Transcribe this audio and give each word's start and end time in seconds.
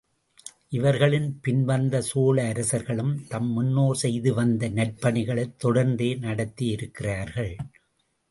இவர்களின் 0.69 1.39
பின் 1.41 1.59
வந்த 1.63 2.01
சோழ 2.01 2.47
அரசர்களும் 2.47 3.11
தம் 3.27 3.49
முன்னோர் 3.51 3.95
செய்து 3.95 4.33
வந்த 4.33 4.69
நற்பணிகளைத் 4.69 5.55
தொடர்ந்தே 5.63 6.09
நடத்தியிருக்கிறார்கள். 6.19 7.53